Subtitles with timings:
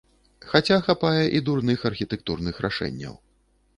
[0.53, 3.15] Хаця хапае і дурных архітэктурных рашэнняў.